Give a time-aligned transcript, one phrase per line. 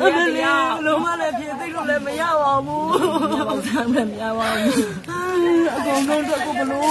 [0.00, 0.42] အဲ့ဒါလေ
[0.86, 2.84] လုံးဝလည်းဖြစ်သိလို့လည်းမရပါဘူး။
[3.48, 4.86] ဘာသာမမရပါဘူး။
[5.76, 6.90] အကုန်လုံးတော့ကိုဘလို့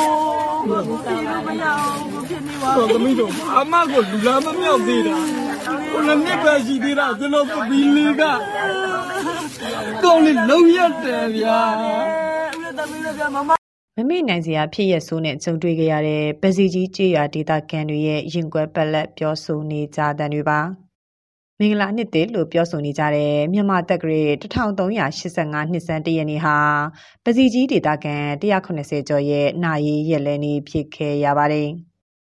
[0.69, 1.65] ဘာလို့သိလို့မရ
[2.11, 5.15] ဘူးဖြစ်နေပါတော့သမီးတို့အမကိုလူလာမမြောက်သေးတာ
[5.91, 8.23] ကိုလည်းနှစ်ပဲရှိသေးတာကျွန်တော်ပပီလေးက
[10.03, 11.59] ကောင်းလေးလုံးရတယ်ဗျာ။
[12.59, 13.51] ဦးသမီးတို့ကမမ
[13.97, 20.86] မမေ့နိုင်စရာဖြစ်ရဆိုးနဲ့ကြုံတွေ့ခဲ့ရတဲ့ပစီကြီးကြေးရွာဒေသခံတွေရဲ့ရင်ကွဲပက်လက်ပြောဆိုနေကြတဲ့တွေပါ
[21.61, 26.57] မင်္ဂလာနှစ်တည်းလို့ပြောဆိုနေကြတဲ့မြန်မာတက္ကရာ1385နှစ်ဆန်းတရနေ့ဟာ
[27.23, 31.69] ပစီကြီးဒေသခံ180ကျော်ရဲ့နာရီရက်လဲနေဖြစ်ခဲ့ရပါတယ်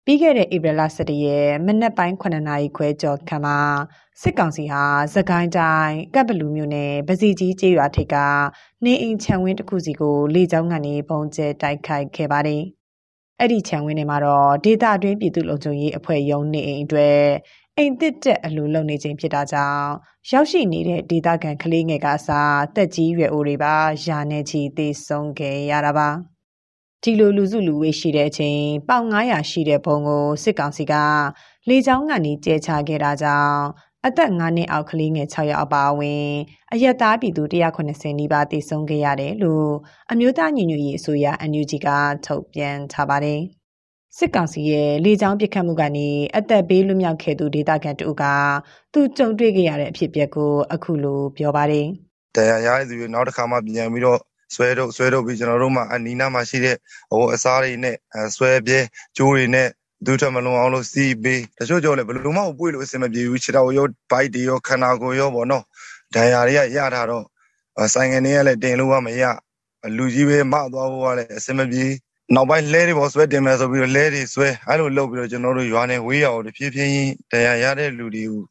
[0.05, 3.59] ပြီးခဲ့တဲ့ဧပြီလ17ရက်မနက်ပိုင်း9နာရီခွဲကျော်ခန့်မှာ
[4.21, 8.15] စစ်ကောင်စီဟာသကိုင်းတိုင်းကပ်ဘလူမြို့နယ်ပစီကြီးကျေးရွာထိပ်က
[8.85, 12.63] နေအိမ်ခြံဝင်းတစ်ခုစီကိုလေကြောင်းကနေပုံကျဲတိုက်ခိုက်ခဲ့ပါတယ်။
[13.39, 17.19] အဲ့ဒီခြံဝင်းထဲမှာတော့ဒေတာတွင်းပြည်သူ့လုံခြုံရေးအဖွဲ့ရုံးနေအိမ်အတွက်
[17.81, 19.87] အိမ်တစ်တက်အလိုလုပ်နေခြင်းဖြစ်တာကြောင့်
[20.31, 26.09] ရောက်ရှိနေတဲ့ဒေတာကန်ကလေးငယ်ကအစားတက်ကြီးရွယ်အိုတွေပါယာနေချီသေဆုံးခဲ့ရတာပါ။
[27.03, 30.93] ဒီလိုလူစုလူဝေးရှိတဲ့အချိန်ပေါင်900ရှိတဲ့ဘုံကိုစစ်ကောင်စီက
[31.69, 33.59] လေကြောင်းကနေကျဲချခဲ့တာကြောင့်
[34.05, 36.27] အသက်9နှစ်အောက်ကလေးငယ်6ယောက်အပါအဝင်
[36.73, 37.43] အရက်သားပြည်သူ
[37.81, 39.69] 190နီးပါးသေဆုံးခဲ့ရတယ်လို့
[40.11, 41.87] အမျိုးသားညီညွတ်ရေးအစိုးရ NUG က
[42.25, 43.41] ထုတ်ပြန်ထားပါတယ်။
[44.17, 46.07] စစ်ကောင်စီရဲ့လေကြောင်းပစ်ခတ်မှုကနေ
[46.37, 48.23] အသက်ဘေးလွတ်မြောက်ခဲ့သူဒေသခံတို့က
[48.93, 51.85] သူကြုံတွေ့ခဲ့ရတဲ့အဖြစ်အပျက်ကိုအခုလိုပြောပါတယ်။
[52.35, 54.19] တရားရတဲ့သူတွေနောက်တစ်ခါမှပြန်ပြီးတော့
[54.55, 56.75] ဆွဲတော့ဆွဲတော့ပြီးကျွန်တော်တို့မှအနီးနားမှာရှိတဲ့
[57.11, 58.79] ဟိုအစားတွေနဲ့အဲဆွဲပြဲ
[59.17, 59.67] ကျိုးတွေနဲ့
[60.05, 65.63] ဒုထမလုံးအောင်လို့စီးပေးတချို့ကြောင့်လည်းဘယ်လိုမှမပွေလို့အဆင်မပြေဘူးခြေတော်ရောဘိုက်တွေရောခန္ဓာကိုယ်ရောပေါ့နော်
[66.15, 67.25] ဒဏ်ရာတွေကရတာတော့
[67.77, 69.23] အဲဆိုင်ငယ်တွေကလည်းတင်လို့ကမရ
[69.97, 71.85] လူကြီးပဲမသွားဖို့ကလည်းအဆင်မပြေ
[72.35, 78.41] နောက်ပိုင်းလဲတွေပေါ်ဆွဲတင်မယ်ဆိုပြီးတော့လဲတွေဆွဲအဲ့လိုလုပ်ပြီးတော့ကျွန်တော်တို့ရွာနဲ့ဝေးရအောင်တဖြည်းဖြည်းချင်းတရားရတဲ့လူတွေကို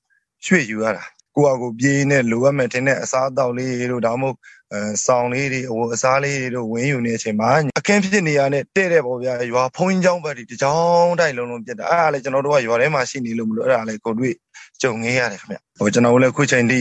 [0.44, 1.04] ရွှေ့ယူရတာ
[1.36, 4.36] ကိုယ့်အကိုပြေးနေလိုအပ်မယ်ထင်တဲ့အစားအသောက်လေးတို့ဒါမှမဟုတ်
[4.72, 14.34] အဲဆောင်းလေးတွေဟိုအစားလေးတွေတို့ဝင်းယူနေတဲ့အချိန်မှာအခင်းဖြစ်နေရတဲ့တဲ့တဲ့ပေါ့ဗျာရွာဖုံးချောင်းဘက်ဒီတချောင်းတိုင်းလုံးလုံးပြတ်တာအဲ့ဒါလည်းကျွန်တော်တို့ကရွာထဲမှာရှိနေလို့မလို့အဲ့ဒါလည်းကိုတွေ့
[14.82, 16.80] ကြုံခဲ့ရတယ်ခင်ဗျဟိုကျွန်တော်တို့လည်းခုချိန်ထိ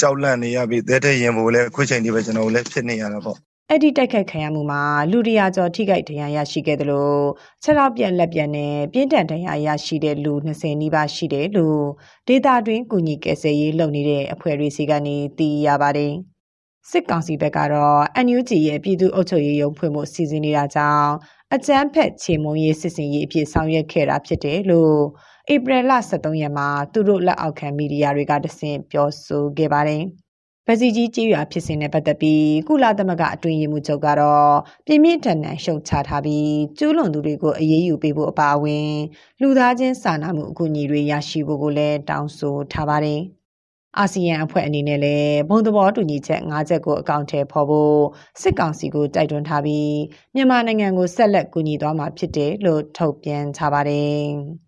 [0.00, 3.38] ကြောက်လန့်နေရပြီတဲတဲ့ရင်ဖို့လည်းခုချိန်ထိပဲကျွန်တော်တို့လည်းဖြစ်နေရတာပေါ့
[3.70, 7.22] အဲ့ဒီတိုက်ခိုက်ခံရမှုမှာလူတရာကျော်ထိခိုက်ဒဏ်ရာရရှိခဲ့တယ်လို့
[7.62, 11.82] ခြေထောက်ပြက်လက်ပြက်နဲ့ပြင်းထန်ဒဏ်ရာရရှိတဲ့လူ20နီးပါးရှိတယ်လို့
[12.28, 16.12] ဒေတာတွင်းကုညီကယ်ဆယ်ရေးလုပ်နေတဲ့အဖွဲ့တွေစီကနေသိရပါတယ်။
[16.90, 21.12] စစ်ကောင်စီဘက်ကတော့ NUG ရဲ့ပြည်သူ့အုပ်ချုပ်ရေးရုံးဖွင့်မှုစီစဉ်နေတာကြောင့်
[21.54, 24.96] အကြမ်းဖက်ချေမှုန်းရေးစစ်စင်ရေးအဖြစ်ဆောင်ရွက်ခဲ့တာဖြစ်တယ်လို့
[25.54, 30.04] ဧပြီလ23ရက်မှာသူတို့လက်အောက်ခံမီဒီယာတွေကတဆင့်ပြောဆိုခဲ့ပါတယ်။
[30.70, 34.52] ပစီကြီးကြေးရွာဖြစ်စဉ်နဲ့ပတ်သက်ပြီးကုလသမဂ္ဂအတွင်းရေးမှူးချုပ်ကတော့
[34.86, 38.90] ပြင်းပြင်းထန်ထန်ရှုတ်ချထားပြီးကျူးလွန်သူတွေကိုအရေးယူပေးဖို့အပါအဝင်
[39.40, 43.20] လူသားချင်းစာနာမှုအကူအညီတွေရရှိဖို့ကိုလည်းတောင်းဆိုထားပါတယ်။
[43.98, 47.98] အာဆီယံအဖွဲ့အနေနဲ့လည်းဘုံသဘောတူညီချက်၅ချက်ကိုအကောင့်ထဲဖော်ဖို့
[48.40, 49.92] စစ်ကောင်စီကိုတိုက်တွန်းထားပြီး
[50.34, 54.22] မြန်မာနိုင်ငံကိုဆက်လက်ကူညီသွားမှာဖြစ်တယ်လို့ထုတ်ပြန်ထားပါတယ်။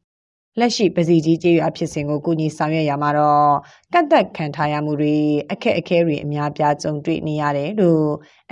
[0.59, 3.53] လက်ရှိပစီကြီးကြေးရွာဖြစ်စဉ်ကိုကုညီဆောင်ရွက်ရမှာတော့
[3.93, 5.17] ကန့်သက်ခံထားရမှုတွေ
[5.53, 8.07] အခက်အခဲတွေအများပြားကြုံတွေ့နေရတယ်လို့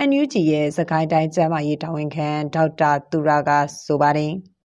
[0.09, 3.49] NUG ရဲ့စကိုင်းတိုင်းကျန်းမာရေးတာဝန်ခံဒေါက်တာသူရာက
[3.85, 4.31] ဆိုပါတယ်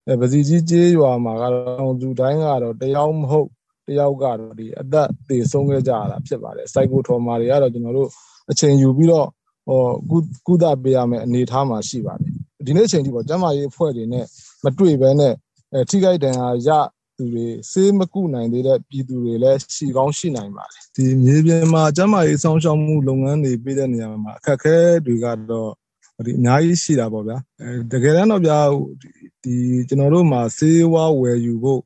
[0.08, 3.48] အဲပစီကြီးကျေးရွာမှာကတော့သူတိုင်းကတော့တယောက်မဟုတ်
[3.88, 8.08] တယောက်ကတော့ဒီအသက်သေဆုံးခဲ့ကြရတာဖြစ်ပါတယ်စိုက်ကိုထော်မာတွေကတော့ကျွန်တော်တို့
[8.50, 9.26] အချိန်ယူပြီးတော့
[9.68, 10.16] ဟောကု
[10.46, 12.32] ကုသပေးရမယ့်အနေအထားမှာရှိပါတယ်
[12.66, 14.24] ဒီနေ့အချိန်ဒီပေါ့ကျန်းမာရေးအဖွဲ့တွေနဲ့
[14.64, 15.34] မတွေ့ဘဲနဲ့
[15.72, 16.70] အဲထိခိုက်ဒဏ်ရာရ
[17.22, 25.70] သူတွေဆေးမကုနိုင်သေးတဲ့ပြည်သူတွေလည်းရှိကောင်းရှိနိုင်ပါတယ်ဒီမြေပြင်မှာကျန်းမာရေးဆောင်ရှောက်မှုလုပ်ငန်းတွေပေးတဲ့နေရာမှာအခက်အခဲတွေကတော့
[26.26, 28.58] ဒီအများကြီးရှိတာပေါ့ဗျာအဲတကယ်တမ်းတော့ဗျာ
[29.44, 29.54] ဒီ
[29.88, 31.80] ကျွန်တော်တို့မှာဆေးဝါးဝယ်ယူဖို့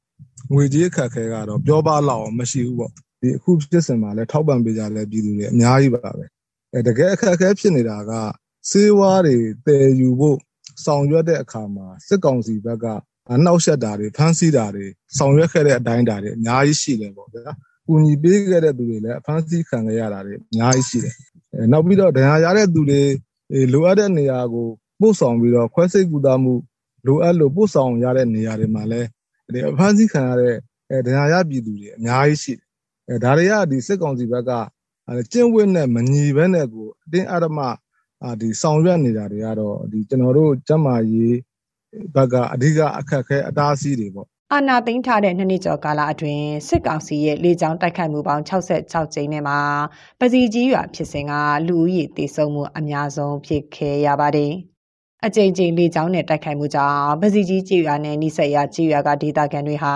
[0.53, 6.25] ငွေကြေးအခက်အခဲကတော့ပြောပါလောက်အောင်မရှိဘူးပေါ့ဒီအခုဖြစ်စဉ်မှာလည်းထောက်ပံ့ပေးကြတဲ့ပြည်သူတွေအများကြီးပါပဲ
[6.75, 8.13] အဲတကယ်အခက်အခဲဖြစ်နေတာက
[8.71, 9.37] ဆေးဝါးတွေ
[9.67, 10.39] တည်ယူဖို့
[10.85, 12.87] ဆောင်ရွက်တဲ့အခါမှာစစ်ကောင်စီဘက်က
[13.45, 14.87] နှောက်ယှက်တာတွေဖမ်းဆီးတာတွေ
[15.19, 17.53] ဆောင်ရွက်ခဲ့တဲ့အတိုင်းအတာတွေအများကြီးရှိတယ်ပေါ့ဗျာ။
[17.87, 21.15] ကူညီပေးခဲ့တဲ့သူတွေလည်းဖမ်းဆီးခံခဲ့ရတာတွေအများကြီးရှိတယ်။
[21.55, 23.03] အဲနောက်ပြီးတော့ဒဏ်ရာရတဲ့သူတွေ
[23.73, 24.69] လိုအပ်တဲ့နေရာကို
[25.01, 26.53] ပို့ဆောင်ပြီးတော့ခွဲစိတ်ကူတာမှု
[27.07, 29.09] လိုအပ်လို့ပို့ဆောင်ရတဲ့နေရာတွေမှာလည်း
[29.55, 30.55] ဒီဖမ်းဆီးခံရတဲ့
[30.91, 32.67] အဲဒဏ်ရာရပြည်သူတွေအများကြီးရှိတယ်။
[33.09, 34.51] အဲဒါတွေကဒီစစ်ကောင်စီဘက်က
[35.33, 37.59] ကျင့်ဝတ်နဲ့မညီဘဲနဲ့ကိုအတင်းအဓမ္မ
[38.23, 41.35] အာဒီဆောင်ရွက်နေတာတွေကတော့ဒီကျွန်တော်တို့ကျမ်းမာရေး
[42.15, 49.61] ဘက်ကအဓိကအခက်ခဲအတားအဆီးတွေပေါ့အာနာသိန်းထားတဲ့နှစ်နှစ်ကျော်ကာလအတွင်းစစ်ကောင်စီရဲ့လေကြောင်းတိုက်ခိုက်မှုပေါင်း66ကြိမ်နဲ့မှာ
[50.21, 51.33] ပစီကြီးရွာဖြစ်စဉ်က
[51.67, 54.53] လူဦးရေသေဆုံးမှုအများဆုံးဖြစ်ခဲ့ရပါတယ်။
[55.27, 59.95] အကြိမ်ကြိမ်လေကြောင်းနဲ့တိုက်ခိုက်မှုကြောင့်ပစီကြီးကြေးရွာနဲ့နိဆက်ရကြေးရွာကဒေသခံတွေဟာ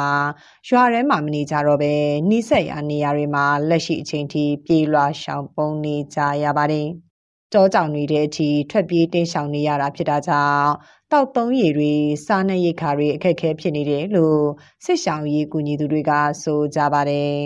[0.68, 1.92] ရွာထဲမှာမနေကြတော့ဘဲ
[2.30, 6.88] နိဆက်ရနေရာတွေမှာလက်ရှိအချိန်ထိပြေးလွှာရှောင်ပုန်းနေကြရပါတယ်။
[7.54, 10.70] တောကြောင်တွေတဲ့အထိထွက်ပြေးတင်းရှောင်နေရတာဖြစ်တာကြောင့်
[11.12, 11.92] တောက်သုံးရည်တွေ
[12.26, 14.40] စားနပ်ရိက္ခာတွေအခက်အခဲဖြစ်နေတယ်လို့
[14.84, 16.12] စစ်ရှောင်ရေးကူညီသူတွေက
[16.42, 17.40] ဆိုကြပါတယ်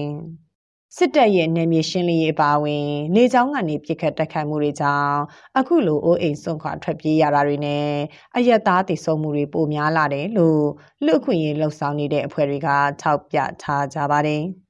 [0.96, 5.16] ။စစ်တပ်ရဲ့နယ်မြေရှင်းလင်းရေးအပါအဝင် လေကြောင်းကနေပြစ်ခတ်တိုက်ခိုက်မှုတွေကြောင့်
[5.58, 7.88] အခုလိုအိုးအိမ်စွန့်ခွာထွက်ပြေးရတာတွေနဲ့
[8.36, 10.64] အယက်သားတည်ဆုံမှုတွေပိုများလာတယ်လို့
[11.04, 12.68] လူအခွင့်အရေးလှုပ်ဆောင်နေတဲ့အဖွဲ့တွေက
[13.02, 14.44] ထောက်ပြထားကြပါတယ်။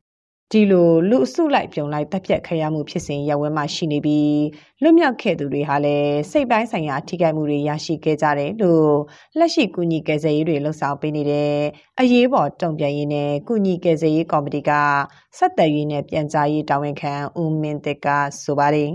[0.54, 4.42] ဒီလိုလူအစုလိုက်ပြုံလိုက်တပ်ဖြတ်ခရမှုဖြစ်စဉ်ရပ်ဝဲမှာရှိနေပြီး
[4.82, 8.92] လွတ်မြောက်ခဲ့သူတွေဟာလည်းစိတ်ပိုင်းဆိုင်ရာထိခိုက်မှုတွေရရှိခဲ့ကြတယ်လို့
[9.38, 11.52] လက်ရှိကုညီကယ်ဆယ်ရေးတွေလှုပ်ဆောင်ပေးနေတဲ့
[12.00, 14.70] အရေးပေါ်တုံ့ပြန်ရေးနဲ့ကုညီကယ်ဆယ်ရေးကော်မတီက
[15.38, 18.06] ဆက်သွယ်ရေးနဲ့ပြန်ကြားရေးတာဝန်ခံဦးမင်းတက်က
[18.42, 18.90] ဆိုပါတယ်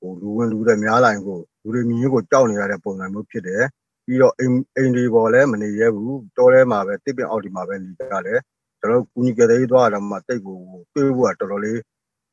[0.00, 3.64] ဟိုလူဝင်လူတွေများလာရင်ကိုလူတွေမြင်ကိုကြောက်နေရတဲ့ပုံစံမျိုးဖြစ်တယ်
[4.06, 8.40] ပြီးတော့အိမ်အိမ်တွေပေါ်လည်းမနေရဘူးတောထဲမှာပဲတစ်ပင်အောက်ဒီမှာပဲနေကြတယ်
[8.80, 10.58] ကျွန်တော်ကူညီကြတဲ့သွားတော့မှတိတ်ကို
[10.94, 11.80] တွေးဖို့ကတော်တော်လေး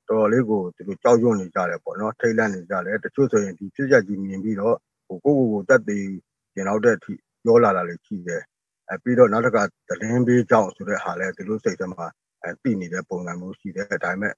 [0.09, 4.75] တော်တော်လေးကိုသူတို့ကြောက်ရွံ့နေကြတယ်ပေါ့နော်ထိတ်လန့်နေကြတယ်တချို့ဆိုရင်ဒီဖြစ်ချက်ကြီးမြင်ပြီးတော့
[5.07, 6.07] ဟိုကိုကိုကိုတက်သေး
[6.55, 7.13] ရင်တော့တဲ့အထိ
[7.43, 8.41] ပြောလာတာလေးရှိတယ်
[8.89, 12.07] အဲပြီးတော့နောက်တစ်ခါသတင်းပေးကြောင်းဆိုတဲ့ဟာလဲသူတို့စိတ်ထဲမှာ
[12.43, 14.33] အဲသိနေတဲ့ပုံစံမျိုးရှိတယ်ဒါပေမဲ့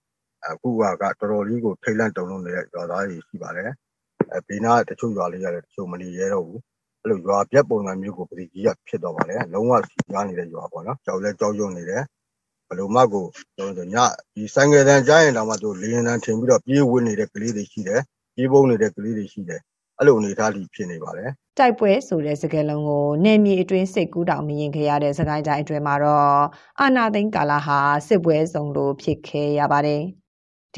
[0.45, 3.71] အခုကကတော်တော်လေးကိုထိတ်လန့်တုန်လှုပ်နေတဲ့ရွာသားတွေရှိပါတယ်
[4.31, 6.61] အဲဘေးနားတချို့ရွာလေးရတယ်တချို့မနေရတော့ဘူး
[7.01, 12.03] အဲ့လိုရွာပြက်ပုံစံမျိုးကိုပရိကြီးကဖြစ်တော့ပါတယ်လုံးဝစီကားနေတဲ့ရွာပေါ့နော်ကြောက်လဲကြောက်ရွံ့နေတယ်
[12.67, 13.25] ဘယ်လိုမှကို
[13.57, 13.95] ကျွန်တော်ည
[14.35, 18.01] ဒီဆိုင်ငယ်တန်းကြားရင်တော့မှသူလေရင်တန်းထင်ပြီးတော့ပြေးဝင်နေတဲ့ကလေးတွေရှိတယ်
[18.35, 19.61] ပြေးပုံနေတဲ့ကလေးတွေရှိတယ်
[19.97, 21.29] အဲ့လိုအနေထားကြီးဖြစ်နေပါတယ်
[21.59, 26.41] တိုက်ပွဲဆိုတဲ့စကားလုံးကိုနယ်မြေအတွင်းစိတ်ကူးတောင်မြင်ခဲ့ရတဲ့စကိုင်းတိုင်းအတွင်းမှာတော့
[26.79, 30.01] အာနာသိန်းကာလာဟာစစ်ပွဲစုံလို့ဖြစ်ခဲ့ရပါတယ်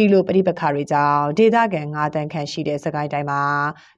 [0.02, 3.44] ဒီလိုပဋိပက္ခတွေကြောင့်ဒေသခံ9တန်းခန့်ရှိတဲ့စကိုင်းတိုင်းမှာ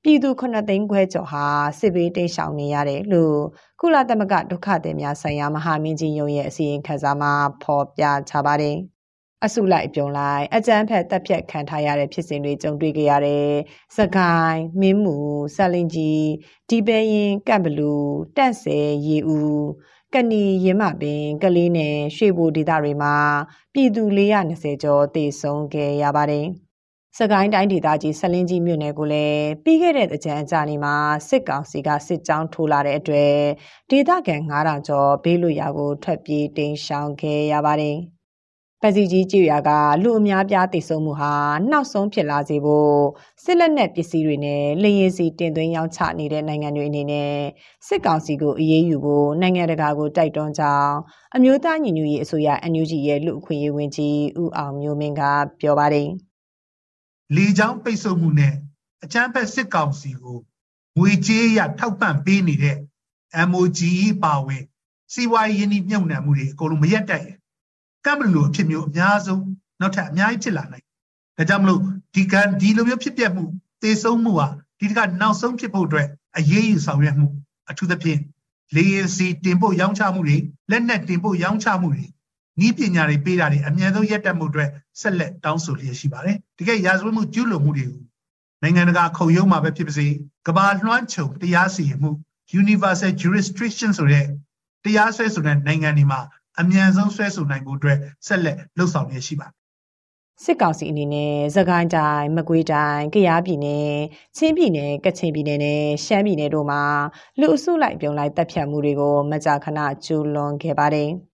[0.03, 1.45] ပြည်သူ9သိန်းခွဲကျော်ဟာ
[1.79, 3.37] စစ်ဘေးတိတ်ရှောင်နေရတယ်လို့
[3.81, 7.33] ကုလသမဂ္ဂဒုက္ခသည်များဆိုင်ရာမဟာမင်းကြီးရုံးရဲ့အစီရင်ခံစာမှာ
[7.63, 8.77] ဖော်ပြထားပါတယ်။
[9.45, 13.47] အစုလိုက်ပြုံလိုက်အကြမ်းဖက်တပ်ဖြတ်ခံထားရတဲ့ဖြစ်စဉ်တွေကြုံတွေ့ကြရတဲ့
[13.97, 15.17] စကိုင်းမင်းမူ
[15.55, 16.27] ဆက်လင်ကြီး
[16.69, 17.93] ဒီပဲရင်ကပ်ဘလူ
[18.37, 19.65] တန့်ဆယ်ရေဦး
[20.15, 23.15] ကနီရင်မပင်ကလေးနယ်ရွှေဘိုဒေသတွေမှာ
[23.73, 26.45] ပြည်သူ420ကျော်တေဆုံးခဲ့ရပါတယ်။
[27.17, 30.95] စကိုင်းတိုင်းဒေသကြီးဆလင်းကြီးမြို့နယ်ကိုလည်းပြီးခဲ့တဲ့ကြံအကြနေမှာ
[31.29, 33.35] စစ်ကောင်စီကစစ်ကြောင်းထိုးလာတဲ့အတွက်
[33.89, 37.97] ဒေသခံ9000ကျော်ဘေးလွတ်ရာကိုထွက်ပြေးတိမ်းရှောင်ခဲ့ရပါတယ်။
[38.83, 39.69] ပစီကြီးကြေးရွာက
[40.03, 41.33] လူအများပြားတည်ဆုံမှုဟာ
[41.71, 42.97] နောက်ဆုံးဖြစ်လာစေဖို့
[43.43, 47.31] စစ်လက်နက်ပစ္စည်းတွေနဲ့လျင်စီတင်သွင်းရောင်းချနေတဲ့နိုင်ငံတွေအနေနဲ့
[47.87, 50.95] စစ်ကောင်စီကိုအရေးယူဖို့နိုင်ငံတကာကိုတိုက်တွန်းကြောင်း
[51.35, 55.21] အမျိုးသားညီညွတ်ရေးအစိုးရ NUG ရဲ့လူအခွင့်အရေးဝန်ကြီးဦးအောင်မျိုးမင်းက
[55.61, 56.07] ပြောပါတယ်။
[57.35, 58.53] လေကြောင်းပိတ်ဆို့မှုနဲ့
[59.03, 60.39] အကြမ်းဖက်စစ်ကောင်စီကို
[60.97, 62.77] ငွေကြေးရထောက်ပံ့ပေးနေတဲ့
[63.51, 63.91] MOGE
[64.23, 64.63] ပါဝင်
[65.13, 67.37] စီးပွားရေးရင်းနှီးမြှုပ်နှံမှုတွေအကုန်လုံးမရက်တက်ရင်
[68.05, 69.43] ကမ်ဘလူလိုအဖြစ်မျိုးအများဆုံး
[69.81, 70.85] နောက်ထပ်အများကြီးဖြစ်လာနိုင်
[71.37, 71.81] ဒါကြောင့်မလို့
[72.15, 73.43] ဒီကံဒီလိုမျိုးဖြစ်ပျက်မှု
[73.81, 74.47] သေဆုံးမှုဟာ
[74.79, 76.07] ဒီတကနောက်ဆုံးဖြစ်ဖို့အတွက်
[76.37, 77.27] အရေးယူဆောင်ရွက်မှု
[77.69, 78.19] အထူးသဖြင့်
[78.75, 80.37] လေရင်စီတင်ဖို့ရောင်းချမှုတွေ
[80.71, 82.05] လက်နက်တင်ဖို့ရောင်းချမှုတွေ
[82.65, 84.69] ဤပညာတွေပေးတာတွေအများဆုံးရက်တက်မှုအတွက်
[85.01, 88.01] ဆက်လက်တောင်းဆိုလျက်ရှိပါတယ်တကယ်ရာဇဝတ်မှုကျူးလွန်မှုတွေကို
[88.61, 90.07] နိုင်ငံတကာခုံရုံးမှာပဲဖြစ်ပါစေ
[90.47, 92.11] ကမ္ဘာလွှမ်းခြုံတရားစီရင်မှု
[92.61, 94.25] universal jurisdiction ဆိုတဲ့
[94.83, 96.19] တရားစွဲဆိုတဲ့နိုင်ငံတွေမှာ
[96.59, 99.61] အမြန်ဆုံးဆွဲဆိုနိုင်ဖို့အတွက်ဆက်လက်လှုပ်ဆောင်ရရှိပါတယ်
[100.43, 103.93] စစ်ကောင်စီအနေနဲ့သခိုင်းတိုင်းမကွေးတိုင်းကယားပြည်နယ်
[104.37, 106.83] ချင်းပြည်နယ်ကချင်ပြည်နယ်နဲ့ရှမ်းပြည်နယ်တို့မှာ
[107.39, 111.09] လူအစုလိုက်ပြုံလိုက်တပ်ဖြတ်မှုတွေကိုမကြာခဏကျူးလွန်ခဲ့ပါတယ်။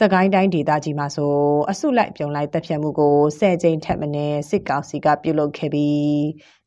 [0.00, 1.32] စကိုင်းတိုင်းဒေသကြီးမှာဆို
[1.70, 6.16] အစုလိုက်ပြုံလိုက်တပ်ဖြတ်မှုကိုဆယ်ကြိမ်ထက်မနည်းစစ်ကောင်စီကပြုလုပ်ခဲ့ပြီး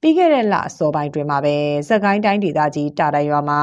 [0.01, 1.55] ပြီးခဲ့တဲ့လအစောပိုင်းတွင်မှာပဲ
[1.89, 3.61] စကိုင်းတိုင်းဒေသကြီးတာတိုင်ရွာမှာ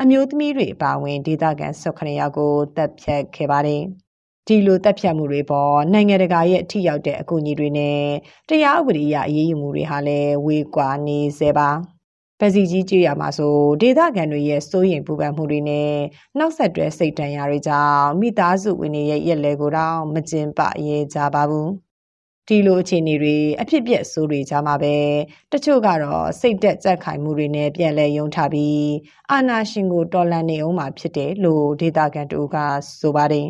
[0.00, 3.82] အမျိုးသမီးတွေအပါအဝင်ဒေသခံ18ယောက်ကိုတပ်ဖြတ်ခဲ့ပါတယ်။
[4.46, 8.00] ဒီလိုတပ်ဖြတ်မှုတွေပေါ်နိုင်ငံတကာရဲ့အထိရောက်တဲ့အကူအညီတွေနဲ့
[8.48, 11.70] တရားဥပဒေအရအရေးယူမှုတွေဟာလည်းဝေကွာနေစေပါ။
[12.40, 15.92] ပစီကြီးကြေးရမှာဆိုဒေသခံတွေရဲ့စိုးရိမ်ပူပန်မှုတွေနဲ့
[16.38, 21.70] နောက်ဆက်တွဲစိတ်တန်ရာတွေကြောင့်မိသားစုဝင်တွေရဲ့ရက်လဲကိုတော့မကျင်ပရဲကြပါဘူး
[22.48, 24.94] ဒီလိုအခြေအနေတွေအဖြစ်ပြက်ဆိုးတွေကြမှာပဲ
[25.52, 28.86] တချို့ကတော့စိတ်တက်ကြက်ခိုင်မှုတွေနဲ့ပြန်လဲယုံထပြီး
[29.30, 32.56] အာနာရှင်ကိုတော်လန်နေအောင်မှာဖြစ်တယ်လို့ဒေတာကန်တူက
[33.00, 33.48] ဆိုပါတယ်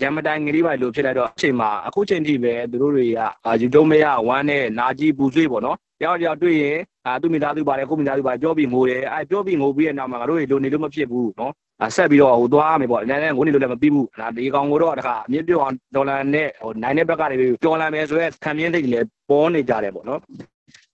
[0.00, 3.20] ဂျမ်မတိုင်ငရီပါလို့ဖြစ်လိုက်တော့အချိန်မှာအခုချိန်ထိပဲသူတို့တွေက
[3.62, 11.52] ယူတုံးမရဝမ်းနဲ့နာကြီးပူဆွေးပေါ့နော်တယောက်တယောက်တွေ့ရင် အာသူမိသားစုပါတယ်ကိုမိသားစုပါပြောပြီးငိုတယ်အဲပြောပြီးငိုပြီးတဲ့နောက်မှာငါတို့တွေလိုနေလို့မဖြစ်ဘူးနော်
[11.84, 20.20] အဆက်ပြီးတော့ဟိုသွားမယ်ပေါ့အနေနဲ့ငိုနေလို့လည်းမပြီးဘူးဒါဒီကောင်ကိုတော့တခါအမြင့်ပြောအောင်ဒေါ်လာနဲ့ဟိုနိုင်တဲ့ဘက်ကနေပြောလာမယ်ဆိုရဲခံမြင့်သိတယ်လည်းပေါ်နေကြတယ်ပေါ့နော်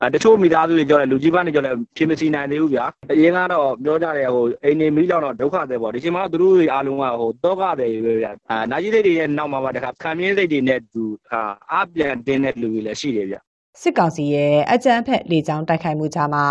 [0.03, 11.41] အဲတချို့မိသားစုတွေကြောတယ်လူကြီးပိုင်းတွေကြောလည်းဖြေမစီနိုင်သေးဘူးဗျာအရင်ကတော့ပြောကြတယ်ဟိုအိမ်နေမီးကြောင့်တော့ဒုက္ခတွေပေါ့ဒီချိန်မှာသူတို့တွေအားလုံးကဟိုတောကတွေပဲဗျာအာနာကြီးစိတ်တွေရဲ့နောက်မှာပါတခါခံမြင့်စိတ်တွေနဲ့သူအာ
[11.83, 13.41] အပြန်တင်းတဲ့လူတွေလည်းရှိတယ်ဗျာ
[13.83, 16.47] စစ်ကောင်စီရဲ့အကြမ်းဖက်လေကြောင်းတိုက်ခိုက်မှုကြားမှာ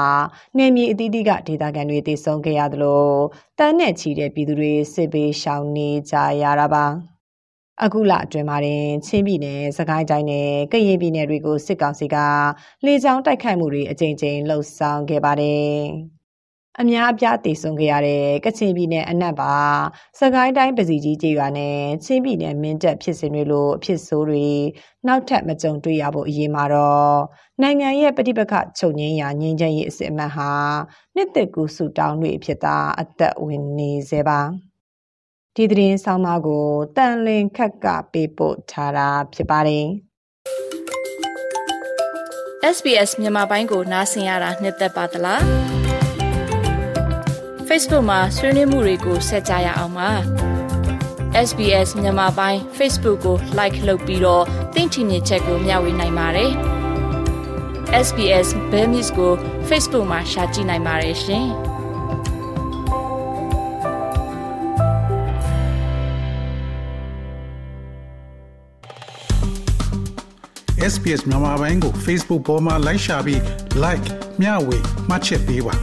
[0.58, 3.08] နေမြေအသီးသီးကဒေသခံတွေတည်ဆုံခဲ့ရသလို
[3.60, 6.86] တန်းနဲ့ချီတဲ့ပြည်သူတွေစစ်ဘေးရှောင်နေကြရတာပါ
[7.84, 12.18] အခုလအတွင်းမှာတင်ချင်းပြည်နယ်စကိုင်းတိုင်းနဲ့ကရင်ပြည်နယ်တွေကိုစစ်ကောင်စီက
[12.86, 16.17] လေကြောင်းတိုက်ခိုက်မှုတွေအကြိမ်ကြိမ်လှုပ်ဆောင်ခဲ့ပါတယ်
[16.82, 19.56] အများအပြားတည်ဆုံခဲ့ရတဲ့ကချင်ပြည်နယ်အနက်ပါ
[20.20, 24.48] စကိုင်းတိုင်းပစီကြီးကျေးရွာနဲ့ချင်းပြည်နယ်မင်းတပ်ဖြစ်စဉ်တွေလိုအဖြစ်ဆိုးတွေ
[25.08, 27.18] နောက်ထပ်မကြုံတွေ့ရဖို့အရေးမှာတော့
[27.62, 30.52] နိုင်ငံရဲ့ပဋိပက္ခချုပ်ငြိမ်းရာငြိမ်းချမ်းရေးအစစ်အမှန်ဟာ
[31.16, 34.40] နှစ်သက်ကူစုတောင်းတွေအဖြစ်သာအသက်ဝင်နေစေပါ
[35.56, 36.66] ဒီသတင်းဆောင်မကို
[36.96, 39.86] တန်လင်ခက်ကပေးပို့ထားတာဖြစ်ပါတယ်
[42.76, 45.77] SBS မြန်မာပိုင်းကိုနားဆင်ရတာနှစ်သက်ပါတလား
[47.72, 50.10] Facebook မှာဆွေးနွေးမှုတွေကိုဆက်ကြရအောင်ပါ
[51.48, 54.44] SBS မြန်မာပိုင်း Facebook ကို like လုပ်ပြီးတော့
[54.76, 56.52] သင်ချင်တဲ့ချက်ကိုမျှဝေနိုင်ပါတယ်
[58.06, 59.32] SBS Bemis ကို
[59.70, 61.48] Facebook မှာ share ကြည့်နိုင်ပါတယ်ရှင်
[70.94, 73.40] SPS မြန်မာပိုင်းကို Facebook ပေါ်မှာ like ရှာပြီး
[73.84, 74.08] like
[74.42, 74.78] မျှဝေ
[75.10, 75.76] မှတ်ချက်ပေးပါ